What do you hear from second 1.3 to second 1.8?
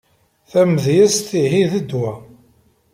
ihi d